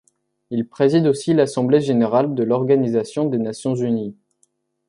Il 0.49 0.67
préside 0.67 1.05
aussi 1.05 1.31
l’Assemblée 1.35 1.79
générale 1.79 2.33
de 2.33 2.41
l’Organisation 2.41 3.25
des 3.29 3.37
Nations 3.37 3.75
unies. 3.75 4.17